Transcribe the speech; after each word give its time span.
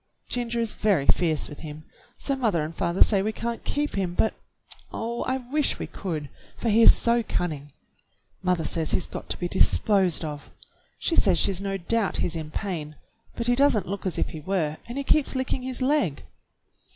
Ginger 0.29 0.59
is 0.59 0.73
very 0.73 1.05
fierce 1.05 1.47
with 1.47 1.59
him, 1.59 1.85
so 2.17 2.35
mother 2.35 2.63
and 2.63 2.73
father 2.73 3.03
say 3.03 3.21
we 3.21 3.31
can't 3.31 3.63
keep 3.63 3.93
him, 3.93 4.15
but, 4.15 4.33
oh, 4.91 5.21
I 5.25 5.37
wish 5.37 5.77
we 5.77 5.85
could, 5.85 6.27
for 6.57 6.69
he 6.69 6.81
is 6.81 6.95
so 6.97 7.21
cunning! 7.21 7.71
Mother 8.41 8.63
says 8.63 8.93
he's 8.93 9.05
got 9.05 9.29
to 9.29 9.37
be 9.37 9.47
disposed 9.47 10.25
of. 10.25 10.49
She 10.97 11.15
says 11.15 11.37
she's 11.37 11.61
no 11.61 11.77
doubt 11.77 12.17
he's 12.17 12.35
in 12.35 12.49
pain, 12.49 12.95
but 13.35 13.45
he 13.45 13.53
does 13.55 13.77
n't 13.77 13.87
look 13.87 14.07
as 14.07 14.17
if 14.17 14.29
he 14.31 14.39
were, 14.39 14.79
and 14.87 14.97
he 14.97 15.03
keeps 15.03 15.35
licking 15.35 15.61
his 15.61 15.83
leg." 15.83 16.23